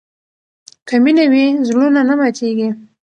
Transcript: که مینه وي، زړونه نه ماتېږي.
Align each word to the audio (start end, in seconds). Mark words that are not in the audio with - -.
که 0.87 0.95
مینه 1.03 1.25
وي، 1.31 1.45
زړونه 1.67 2.01
نه 2.09 2.15
ماتېږي. 2.19 2.69